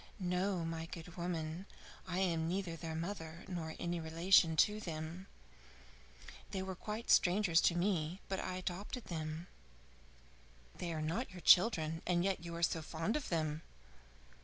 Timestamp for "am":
2.17-2.47